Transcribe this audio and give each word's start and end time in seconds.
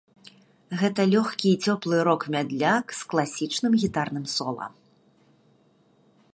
Гэта 0.83 1.01
лёгкі 1.13 1.47
і 1.51 1.59
цёплы 1.67 1.95
рок-мядляк 2.09 2.85
з 3.01 3.05
класічным 3.13 3.73
гітарным 3.83 4.25
сола. 4.35 4.71